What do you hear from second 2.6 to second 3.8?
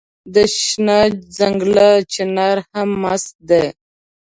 هم مست دی